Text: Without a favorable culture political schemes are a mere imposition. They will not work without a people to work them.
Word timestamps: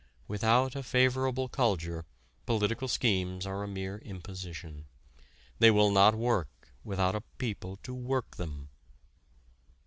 Without 0.27 0.75
a 0.75 0.81
favorable 0.81 1.47
culture 1.47 2.05
political 2.47 2.87
schemes 2.87 3.45
are 3.45 3.61
a 3.61 3.67
mere 3.67 3.99
imposition. 3.99 4.85
They 5.59 5.69
will 5.69 5.91
not 5.91 6.15
work 6.15 6.73
without 6.83 7.13
a 7.13 7.21
people 7.37 7.77
to 7.83 7.93
work 7.93 8.37
them. 8.37 8.69